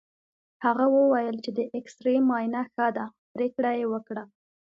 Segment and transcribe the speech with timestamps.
[0.65, 4.23] هغه وویل چې د اېکسرې معاینه ښه ده، پرېکړه یې وکړه.